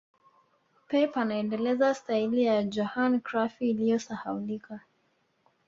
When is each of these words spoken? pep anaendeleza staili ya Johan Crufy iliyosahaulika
pep 0.87 1.17
anaendeleza 1.17 1.93
staili 1.95 2.43
ya 2.43 2.63
Johan 2.63 3.19
Crufy 3.21 3.69
iliyosahaulika 3.69 4.79